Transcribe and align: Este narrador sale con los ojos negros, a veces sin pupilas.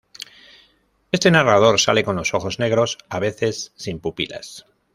Este 1.11 1.29
narrador 1.29 1.79
sale 1.79 2.03
con 2.03 2.15
los 2.15 2.33
ojos 2.33 2.57
negros, 2.57 2.97
a 3.07 3.19
veces 3.19 3.71
sin 3.75 3.99
pupilas. 3.99 4.65